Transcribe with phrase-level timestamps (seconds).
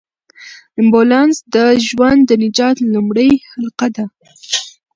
[0.81, 1.55] امبولانس د
[1.87, 4.05] ژوند د نجات لومړۍ حلقه ده.